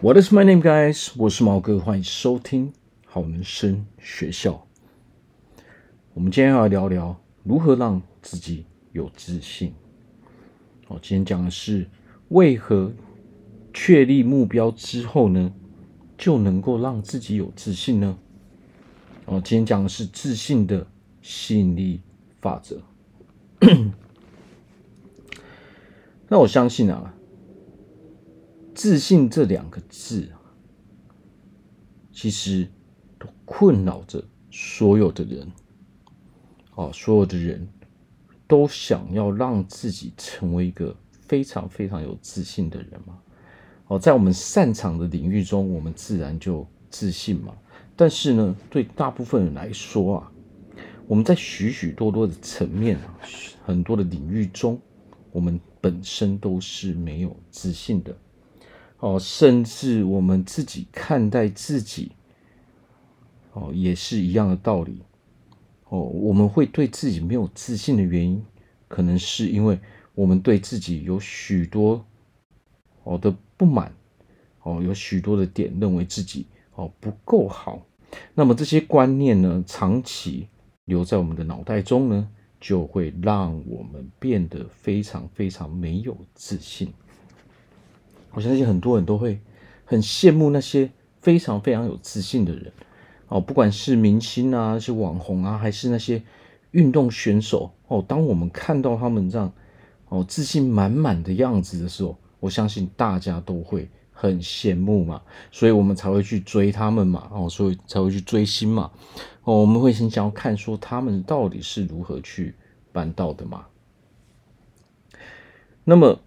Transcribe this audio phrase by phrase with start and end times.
[0.00, 1.10] What is my name, guys？
[1.16, 2.72] 我是毛哥，欢迎收听
[3.04, 4.64] 好人生学校。
[6.14, 9.74] 我们今天要来聊聊如何让自己有自信。
[10.86, 11.90] 哦，今天讲的是
[12.28, 12.92] 为何
[13.74, 15.52] 确立目标之后呢，
[16.16, 18.16] 就能够让自己有自信呢？
[19.24, 20.86] 哦，今天讲的是自信的
[21.22, 22.00] 吸引力
[22.40, 22.80] 法则。
[26.28, 27.16] 那我相信啊。
[28.78, 30.28] 自信这两个字，
[32.12, 32.70] 其实
[33.18, 35.50] 都困扰着所有的人。
[36.76, 37.66] 哦，所有的人
[38.46, 40.96] 都想要让自己成为一个
[41.26, 43.18] 非常非常有自信的人嘛。
[43.88, 47.52] 哦，在我们擅长的领域中，我们自然就自信嘛。
[47.96, 50.32] 但是呢，对大部分人来说啊，
[51.08, 52.96] 我们在许许多多的层面，
[53.64, 54.80] 很多的领域中，
[55.32, 58.16] 我们本身都是没有自信的。
[59.00, 62.12] 哦，甚至我们自己看待自己，
[63.52, 65.02] 哦，也是一样的道理。
[65.88, 68.44] 哦，我们会对自己没有自信的原因，
[68.88, 69.78] 可能是因为
[70.14, 72.04] 我们对自己有许多
[73.04, 73.94] 哦的不满，
[74.62, 77.80] 哦，有许多的点认为自己哦不够好。
[78.34, 80.48] 那么这些观念呢，长期
[80.86, 82.28] 留在我们的脑袋中呢，
[82.60, 86.92] 就会让我们变得非常非常没有自信。
[88.32, 89.40] 我相信很多人都会
[89.84, 90.90] 很羡慕那些
[91.20, 92.72] 非常非常有自信的人
[93.28, 96.22] 哦，不管是明星啊、那些网红啊，还是那些
[96.70, 98.04] 运动选手哦。
[98.06, 99.52] 当我们看到他们这样
[100.08, 108.90] 哦自信满满的样子的时候，我相信大家都会很羡慕嘛，所以我们才会去追他们嘛哦，所以才会去追星嘛
[109.44, 112.54] 哦，我们会很想要看说他们到底是如何去
[112.92, 113.66] 办到的嘛。
[115.84, 116.20] 那么。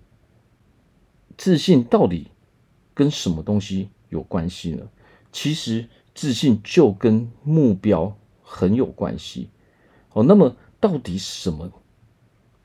[1.41, 2.27] 自信到底
[2.93, 4.87] 跟什么东西有关系呢？
[5.31, 9.49] 其实自信就跟目标很有关系。
[10.13, 11.71] 哦，那么到底什么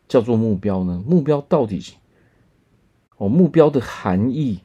[0.06, 1.02] 叫做目标呢？
[1.06, 1.82] 目标到底
[3.16, 4.60] 哦，目标的含义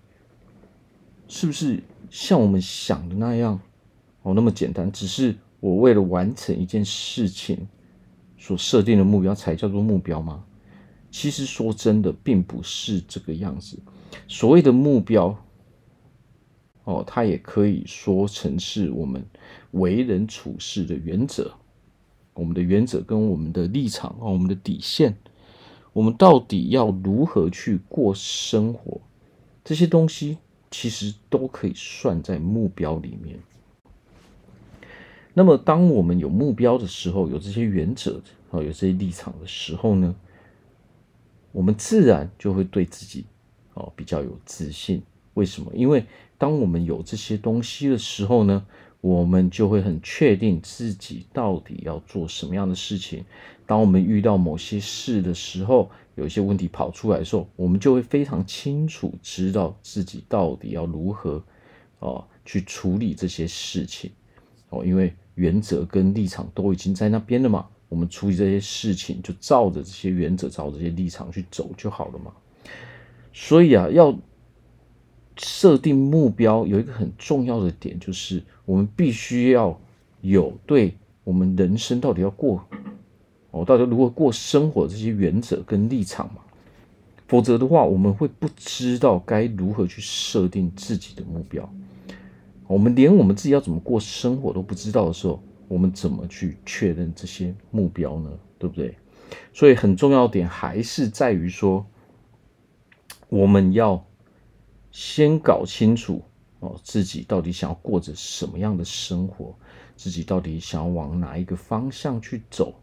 [1.30, 3.62] 是不是像我们想的那样
[4.24, 4.92] 哦那么简单？
[4.92, 7.66] 只是我为了完成一件事情
[8.38, 10.44] 所设定的目标才叫做目标吗？
[11.10, 13.80] 其实说真的，并不是这个样子。
[14.28, 15.38] 所谓的目标，
[16.84, 19.26] 哦，它也可以说成是我们
[19.72, 21.54] 为人处事的原则，
[22.34, 25.16] 我们的原则跟我们的立场啊，我们的底线，
[25.94, 29.02] 我们到底要如何去过生活，
[29.64, 30.38] 这些东西
[30.70, 33.40] 其实都可以算在目标里面。
[35.34, 40.14] 那么，当我们有目标的时候，有这些原则啊，有这些立场的时候呢，
[41.54, 43.26] 我们自然就会对自己。
[43.74, 45.02] 哦，比较有自信。
[45.34, 45.72] 为什么？
[45.74, 46.06] 因为
[46.38, 48.66] 当我们有这些东西的时候呢，
[49.00, 53.24] 我们就会很确定自己到底要做什么样的事情。
[53.66, 61.42] 当我们遇到某些事的时候，有一些问题跑出来的时候，我们就会非常清楚知道自己到底要如何
[62.00, 64.12] 哦去处理这些事情。
[64.70, 72.34] 哦，因为原则跟立场都已经在那边了嘛，我们处理这些事情就照着这些原则、照着这些立场去走就好了嘛。
[73.34, 74.18] 所以啊，要
[75.38, 79.80] 设定目标，有一个很重要的点，就是我们必须要
[80.20, 80.94] 有对
[81.24, 82.64] 我们人生到底要过，
[83.52, 86.42] 哦，到底如何过生活这些原则跟立场嘛。
[87.28, 91.68] 否则的话，我们会不知道该如何去设定自己的目标。
[92.68, 98.30] 我们连我们自己要怎么过生活都不知道的时候，我们怎么去确认这些目标呢？
[98.60, 98.94] 对不对？
[99.54, 101.86] 所以很重要点还是在于说。
[103.32, 104.06] 我们要
[104.92, 106.22] 先搞清楚
[106.60, 109.56] 哦，自己到底想要过着什么样的生活，
[109.96, 112.76] 自己到底想要往哪一个方向去走，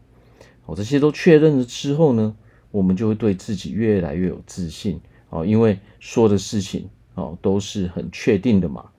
[0.65, 2.35] 哦，这些都确认了之后呢，
[2.71, 4.99] 我们就会对自己越来越有自信
[5.29, 8.89] 哦，因为说的事情哦都是很确定的嘛。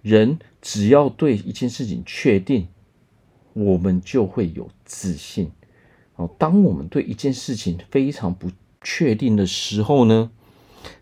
[0.00, 2.66] 人只要对一件事情确定，
[3.52, 5.52] 我们就会有自信
[6.16, 6.34] 哦。
[6.38, 10.30] 当我们对一件事情非常不确定的时候呢，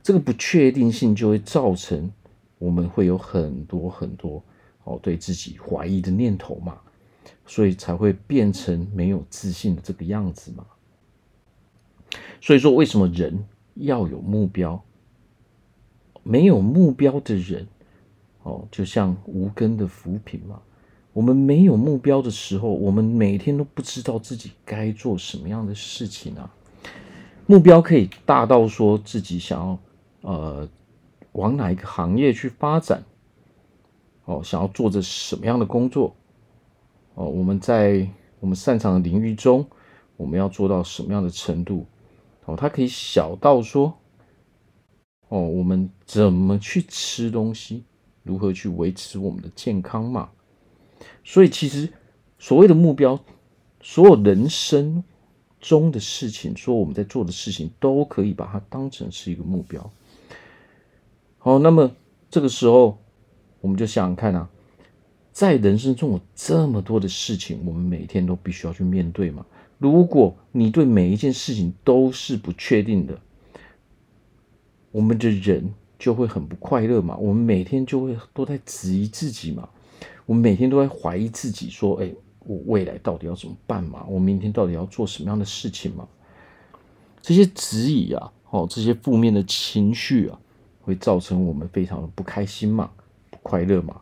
[0.02, 2.10] 这个不确定性就会造成
[2.58, 4.42] 我们会有很多很多
[4.84, 6.78] 哦对自己怀疑的念头嘛，
[7.46, 10.66] 所以才会变成没有自信的这个样子嘛。
[12.40, 13.44] 所以说，为什么人
[13.74, 14.82] 要有目标？
[16.22, 17.66] 没有目标的人
[18.42, 20.60] 哦，就像无根的浮萍嘛。
[21.12, 26.52] 我们没有目标的时候，我们每天都不知道自己该做什么样的事情啊。
[27.50, 29.78] 目标可以大到说自己想要，
[30.20, 30.68] 呃，
[31.32, 33.02] 往哪一个行业去发展？
[34.26, 36.14] 哦，想要做着什么样的工作？
[37.14, 38.06] 哦，我们在
[38.40, 39.66] 我们擅长的领域中，
[40.18, 41.86] 我们要做到什么样的程度？
[42.44, 43.96] 哦，它可以小到说，
[45.28, 47.82] 哦，我们怎么去吃东西，
[48.24, 50.28] 如何去维持我们的健康嘛？
[51.24, 51.90] 所以，其实
[52.38, 53.18] 所谓的目标，
[53.80, 55.02] 所有人生
[55.60, 59.90] 中的事情，说我们在做的事情，都可以把它当成是一个目标。
[61.38, 61.90] 好，那么
[62.30, 62.98] 这个时候，
[63.60, 64.48] 我们就想想看啊，
[65.32, 69.44] 在人生中有这么多的事情，我们每天都必须要去面对嘛。
[69.78, 73.20] 如果你对每一件事情都是不确定的，
[74.90, 77.16] 我们的人就会很不快乐嘛。
[77.16, 79.68] 我们每天就会都在质疑自己嘛。
[80.26, 82.12] 我们每天都在怀疑自己，说：“哎，
[82.48, 84.04] 我未来到底要怎么办嘛？
[84.08, 86.08] 我明天到底要做什么样的事情嘛？”
[87.22, 90.40] 这些质疑啊，哦，这些负面的情绪啊。
[90.80, 92.90] 会造成我们非常的不开心嘛，
[93.28, 94.00] 不快乐嘛，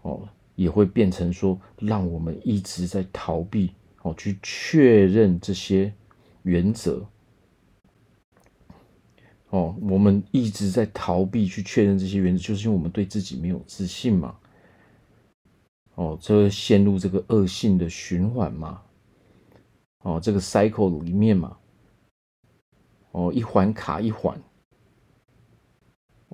[0.00, 3.70] 哦，也会变成说，让我们一直在逃避
[4.02, 5.94] 哦，去确认这些
[6.42, 7.06] 原则，
[9.50, 14.34] 哦，我们一直在逃避去确认这些原则，就是因为我们对自己没有自信嘛，
[15.94, 18.82] 哦，这陷入这个恶性的循环嘛，
[20.02, 21.56] 哦，这个 cycle 里面嘛，
[23.10, 24.40] 哦，一环卡一环。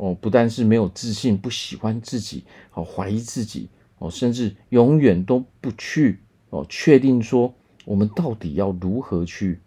[0.01, 3.69] 哦，不但是没有自信，不喜欢自己，哦，怀疑自己，
[3.99, 6.21] 哦，甚至永远都不去
[6.51, 7.53] 哦，确定说
[7.85, 9.61] 我们到底要如何去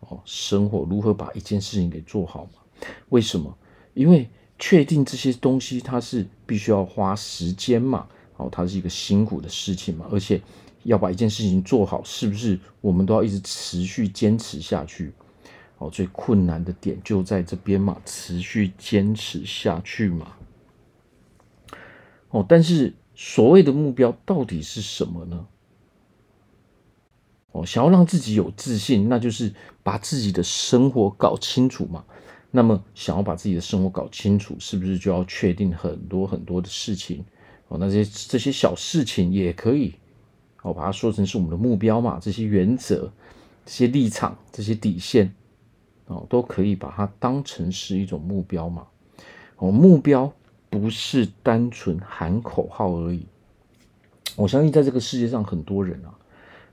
[0.00, 2.88] 哦生活，如何把一件事情给做好嘛？
[3.10, 3.56] 为什么？
[3.94, 8.08] 因为确定这些东西，它是必须要花时间嘛，
[8.38, 10.40] 哦，它是一个辛苦的事情嘛，而且
[10.84, 15.12] 要把一件事情做好，是不是我们都要一直持续坚持下去？
[15.76, 20.32] 哦，最困难的点就在这边嘛，持续坚持下去嘛。
[22.30, 25.46] 哦，但是所谓的目标到底是什么呢？
[27.52, 32.04] 哦，想要让自己有自信，那就是把自己的生活搞清楚嘛。
[32.50, 37.24] 那么，想要把自己的生活搞清楚，是不是就要确定很多很多的事情？
[37.68, 39.94] 哦，那些这些小事情也可以，
[40.62, 42.18] 哦，把它说成是我们的目标嘛。
[42.20, 43.12] 这些原则、
[43.64, 45.32] 这些立场、这些底线。
[46.10, 48.86] 哦，都可以把它当成是一种目标嘛。
[49.56, 50.32] 哦，目标
[50.70, 53.26] 不是单纯喊口号而已。
[54.34, 56.16] 我相信在这个世界上，很多人啊，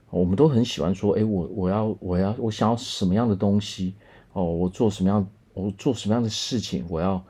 [0.08, 3.92] 我们都很喜欢说：“哎，我我要我要我想要什么样的东西？
[4.32, 6.86] 哦，我做什么样我做什么样的事情？
[6.88, 7.22] 我要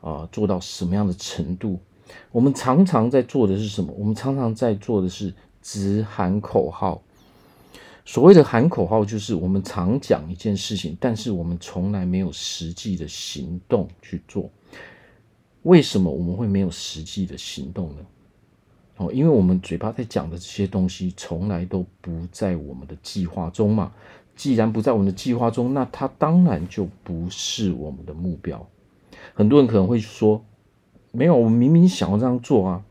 [0.00, 1.78] 啊做到什么样的程度？”
[2.32, 3.92] 我们常常在做的是什么？
[3.96, 7.02] 我们常常在做的是只喊口号。
[8.04, 14.50] 所谓的喊口号，就是我们常讲一件事情，但是我们从来没有实际的行动去做。
[15.62, 18.02] 为什么我们会没有实际的行动呢？
[18.98, 23.90] 哦，因为我们嘴巴在讲的这些东西，从来都不在我们的计划中嘛。
[24.36, 28.68] 既然不在我们的计划中，那它当然就不是我们的目标。
[29.32, 30.44] 很多人可能会说
[31.14, 32.84] ：“没有，我们明明想要这样做啊。”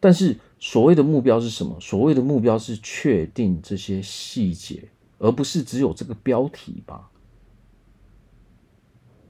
[0.00, 0.38] 但是。
[0.64, 1.76] 所谓的目标是什么？
[1.80, 4.88] 所谓的目标是确定这些细节，
[5.18, 7.10] 而不是只有这个标题吧？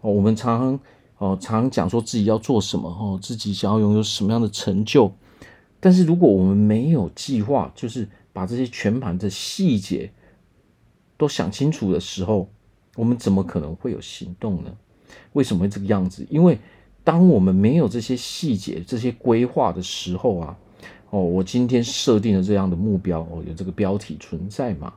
[0.02, 0.80] 哦，我们常常
[1.16, 5.11] 哦，常常讲说自己要做什么哦，自己想要拥有什么样的成就。
[5.80, 10.12] 但是如果我们没有计划，就是把这些全盘的细节
[11.16, 12.50] 都想清楚的时候，
[12.94, 14.70] 我们怎么可能会有行动呢？
[15.32, 16.26] 为什么会这个样子？
[16.28, 16.58] 因为
[17.04, 20.59] 当我们没有这些细节、这些规划的时候啊。
[21.11, 24.94] 哦，我今天设定了这样的目标，哦，有这个标题存在嘛？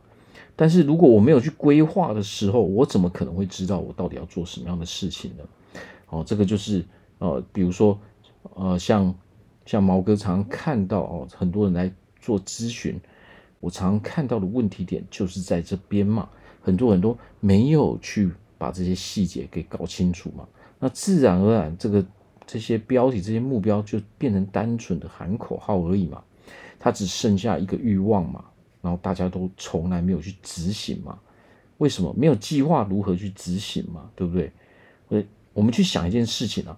[0.55, 5.43] 但是如果我没有去规划的时候，我怎么可能会知道我到底要做什么样的事情呢？
[6.07, 6.85] 哦，这个就是
[7.17, 7.99] 呃，比如说
[8.53, 9.13] 呃，像
[9.65, 12.97] 像毛哥常看到哦，很多人来做咨询，
[13.59, 16.29] 我常常看到的问题点就是在这边嘛。
[16.61, 20.47] 很多人都没有去把这些细节给搞清楚嘛，
[20.79, 22.05] 那自然而然这个。
[22.47, 26.23] 这些标题、这些目标就变成单纯的喊口号而已嘛，
[26.77, 28.45] 它只剩下一个欲望嘛，
[28.83, 31.17] 然后大家都从来没有去执行嘛。
[31.79, 34.11] 为什么没有计划如何去执行嘛？
[34.15, 34.51] 对不对？
[35.07, 36.77] 我我们去想一件事情啊，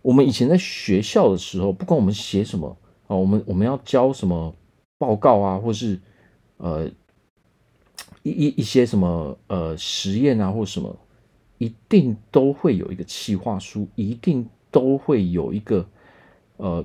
[0.00, 2.74] 我们以前在学校的时候，不管我们写什么
[3.06, 4.54] 啊，我们我们要交什么
[4.96, 6.00] 报告啊，或是
[6.56, 6.88] 呃
[8.22, 10.96] 一一一些什么呃实验啊，或什么，
[11.58, 14.48] 一定都会有一个企划书，一定。
[14.68, 15.88] 都会有一个，
[16.58, 16.84] 呃，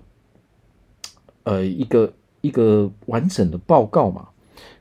[1.43, 4.29] 呃，一个一个完整的报告嘛。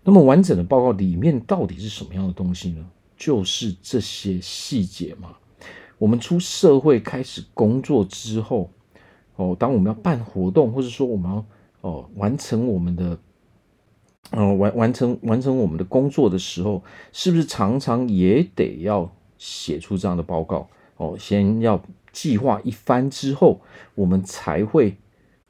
[0.04, 2.88] 那么完整的报告里面到底是什么样的东西呢？
[3.16, 5.34] 就是这些细节嘛。
[5.98, 8.70] 我们出社会开始工作之后，
[9.34, 11.44] 哦，当我们要办活动，或者说我们要
[11.80, 13.18] 哦完成我们的，
[14.30, 20.68] 哦完完成完成我们的工作的时候，是不是常常也得要写出这样的报告？
[20.98, 21.82] 哦，先要
[22.12, 23.60] 计划一番之后，
[23.94, 24.96] 我们才会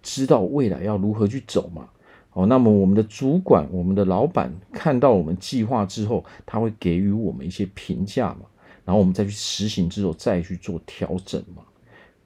[0.00, 1.88] 知道未来要如何去走嘛。
[2.32, 8.42] 哦，那么我们的主管、我们的老板看到我们计划之后，他会给予我们一些评价嘛，
[8.84, 11.64] 然后我们再去实行之后，再去做调整嘛。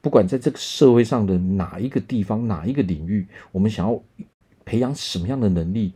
[0.02, 3.98] 不管在这个社会上的哪一个地方、哪一个领域，我们想要
[4.66, 5.94] 培养什么样的能力，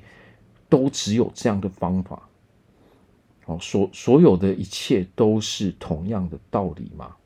[0.70, 2.27] 都只有这样的方法。
[3.48, 7.16] 哦，所所有的一切都是同样的道理嘛。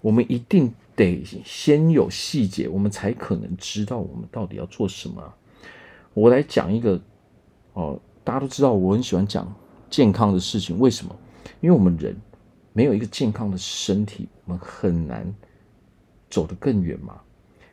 [0.00, 5.34] 我们一定得先有细节，我们才可能知道我们到底要做什么。
[6.14, 7.00] 我来讲一个，
[7.72, 9.52] 哦，大家都知道我很喜欢讲
[9.90, 11.16] 健康的事情，为什么？
[11.60, 12.16] 因为我们人
[12.72, 15.34] 没有一个健康的身体，我们很难
[16.30, 17.20] 走得更远嘛。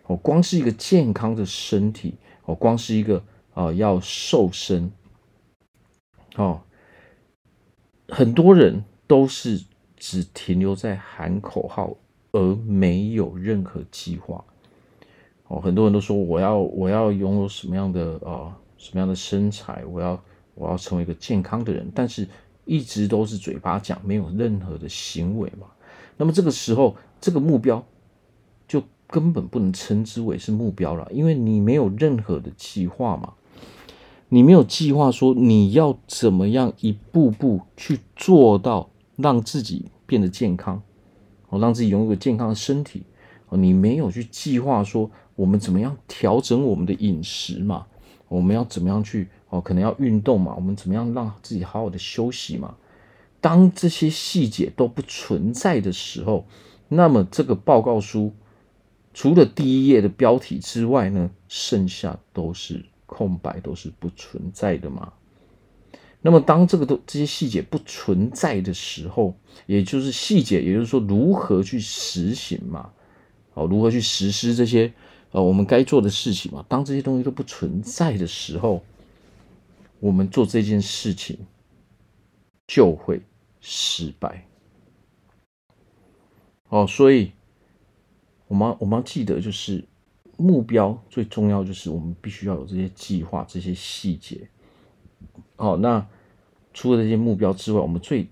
[0.07, 3.17] 哦，光是一个健康的身体，哦，光是一个
[3.53, 4.91] 啊、呃、要瘦身，
[6.37, 6.59] 哦，
[8.11, 9.63] 很多人都是
[9.97, 11.95] 只停留在喊口号，
[12.31, 14.43] 而没有任何计划。
[15.47, 20.21] 哦，很多人都说我要我要拥有什么样的啊、呃、什么样的身材，我要
[20.53, 22.27] 我要成为一个健康的人，但是
[22.65, 25.67] 一直都是嘴巴讲，没有任何的行为嘛。
[26.17, 27.83] 那么这个时候，这个目标
[28.67, 33.33] 就根本不能称之为是目标了，因为你没有任何的计划嘛，
[34.29, 40.81] 你没有计划说你要怎么样一步步去做到让自己变得健康，
[41.49, 43.03] 哦，让自己拥有健康的身体，
[43.49, 45.09] 哦，你没有去计划说。
[45.35, 47.87] 我们怎么样调整我们的饮食嘛？
[48.27, 49.61] 我们要怎么样去哦？
[49.61, 50.53] 可能要运动嘛？
[50.53, 52.75] 我们怎么样让自己好好的休息嘛？
[53.39, 56.45] 当这些细节都不存在的时候，
[56.89, 58.33] 那么这个报告书
[59.13, 65.11] 除了第一页的标题之外呢，剩下都是空白，都是不存在的嘛。
[66.21, 69.35] 那么当这个都这些细节不存在的时候，
[69.65, 72.91] 也就是细节，也就是说如何去实行嘛？
[73.53, 74.93] 哦，如何去实施这些？
[75.31, 78.83] 呃，我们该做的事情嘛，当这些东西都不存在的时候，
[79.99, 81.37] 我们做这件事情
[82.67, 83.21] 就会
[83.61, 84.47] 失败。
[86.69, 87.31] 哦，所以
[88.47, 89.83] 我们我们要记得，就是
[90.39, 94.49] 目标最重要，就是我们必须要有这些计划、这些细节。
[95.57, 96.07] 好，那
[96.73, 98.27] 除了这些目标之外，我们最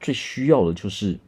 [0.00, 1.18] 最需要的就是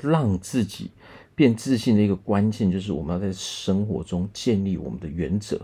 [0.00, 0.90] 让自己。
[1.34, 5.60] 变自信的一个关键就是，我们要在生活中建立我们的原则。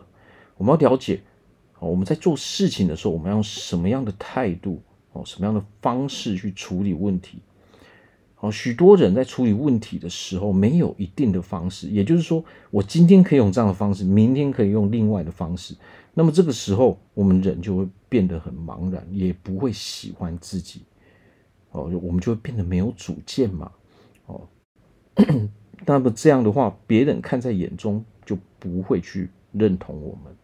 [0.59, 1.23] 我们要了解，
[1.79, 7.39] 哦，我们在做事情的时候，我们要用什么样的态度，哦，什么样的方式去处理问题。
[8.43, 15.77] 哦，许多人在处理问题的时候没有一定的方式，也就是说，我今天可以用这样的方式，明天可以用另外的方式。
[16.13, 20.83] 那么这个时候，我们人就会变得很茫然，也不会喜欢自己。
[21.71, 23.71] 哦，我们就会变得没有主见嘛。
[24.27, 24.41] 哦。
[25.87, 30.35] 那么这样的话，别人看在眼中就不会去认同我们。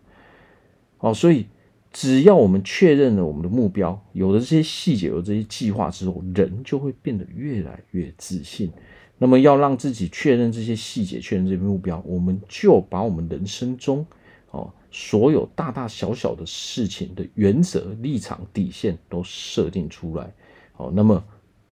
[0.98, 1.48] 好，所以
[1.92, 8.70] 只要我们确认了我们的目标，有了这些细节，有这些计划之后，人就会变得越来越自信。
[9.18, 14.06] 那么要让自己确认这些细节，确认这些目标，我们就把我们人生中
[14.50, 20.32] 哦所有大大小小的事情的原则、立场、底线都设定出来。
[20.72, 21.24] 好，那么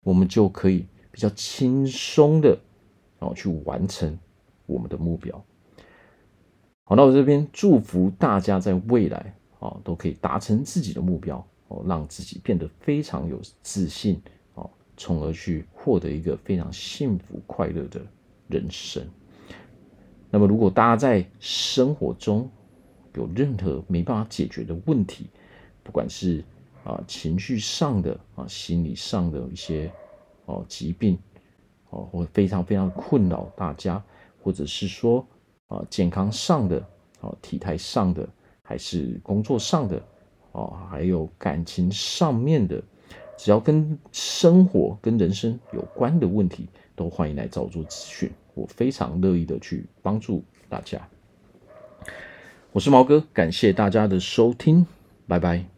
[0.03, 2.59] 我们就可以比较轻松的。
[3.21, 4.19] 然后去完成
[4.67, 5.43] 我们的目标。
[6.83, 14.21] 好，那我这边祝福大家在未来啊都可以达成自己的目标哦，让自己变得非常有自信
[14.55, 18.01] 哦，从而去获得一个非常幸福快乐的
[18.49, 19.07] 人生。
[20.31, 22.51] 那么，如果大家在生活中
[23.15, 25.27] 有任何没办法解决的问题，
[25.83, 26.45] 不管是
[26.85, 29.91] 啊情绪上的啊心理上的一些
[30.47, 31.19] 哦疾病。
[31.91, 34.03] 哦，会非常非常困扰大家，
[34.43, 35.25] 或者是说
[35.69, 36.85] 啊，健康上的
[37.21, 38.29] 啊，体态上的，
[38.67, 40.03] 还是工作上的
[40.53, 42.83] 哦，还有感情上面的，
[43.37, 46.67] 只要跟生活跟人生有关的问题，
[46.97, 51.07] 都欢迎来找我做咨询，我非常乐意的去帮助大家。
[52.73, 54.87] 我是毛哥，感谢大家的收听，
[55.29, 55.74] 拜拜。